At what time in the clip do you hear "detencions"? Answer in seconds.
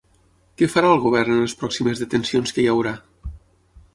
2.05-2.55